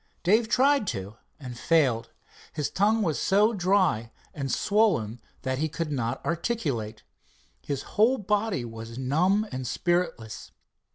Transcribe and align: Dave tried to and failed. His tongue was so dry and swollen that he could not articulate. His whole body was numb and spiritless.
Dave 0.23 0.47
tried 0.47 0.87
to 0.87 1.17
and 1.39 1.55
failed. 1.55 2.09
His 2.53 2.71
tongue 2.71 3.03
was 3.03 3.19
so 3.21 3.53
dry 3.53 4.11
and 4.33 4.51
swollen 4.51 5.21
that 5.43 5.59
he 5.59 5.69
could 5.69 5.91
not 5.91 6.25
articulate. 6.25 7.03
His 7.61 7.83
whole 7.83 8.17
body 8.17 8.65
was 8.65 8.97
numb 8.97 9.47
and 9.51 9.67
spiritless. 9.67 10.49